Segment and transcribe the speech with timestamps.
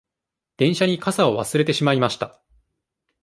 [0.57, 2.41] 電車に傘を忘れてしまいました。